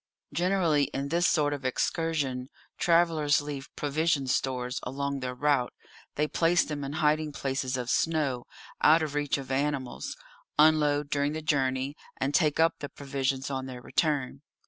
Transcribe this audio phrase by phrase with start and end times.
[0.33, 5.73] Generally in this sort of excursion travellers leave provision stores along their route;
[6.15, 8.47] they place them in hiding places of snow,
[8.81, 10.17] out of reach of animals;
[10.57, 14.41] unload during the journey, and take up the provisions on their return.